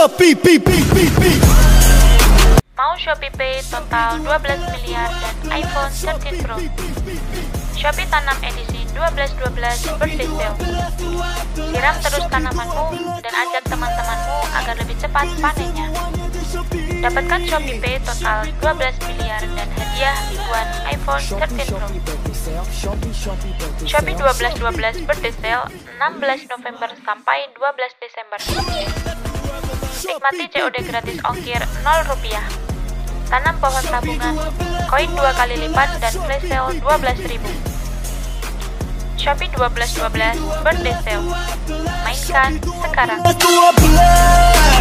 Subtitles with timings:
[0.00, 0.32] Shopee.
[2.72, 6.56] Mau Shopee Pay total 12 miliar dan iPhone 13 Pro.
[7.76, 10.56] Shopee Tanam edisi 1212 birthday sale.
[11.52, 15.92] Siram terus tanamanmu dan ajak teman-temanmu agar lebih cepat panennya.
[17.04, 21.88] Dapatkan Shopee Pay total 12 miliar dan hadiah ribuan iPhone 13 Pro.
[23.84, 25.68] Shopee 1212 birthday sale
[26.00, 28.40] 16 November sampai 12 Desember.
[30.20, 32.44] Nikmati COD gratis ongkir 0 rupiah.
[33.32, 34.36] Tanam pohon tabungan,
[34.84, 37.40] koin dua kali lipat dan flash sale 12.000.
[39.16, 41.24] Shopee 1212 birthday sale.
[42.04, 43.24] Mainkan sekarang.
[43.24, 44.79] 12